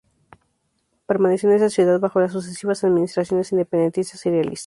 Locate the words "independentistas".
3.51-4.25